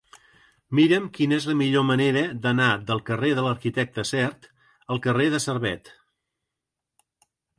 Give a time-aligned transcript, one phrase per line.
[0.77, 4.49] Mira'm quina és la millor manera d'anar del carrer de l'Arquitecte Sert
[4.95, 5.93] al carrer de Servet.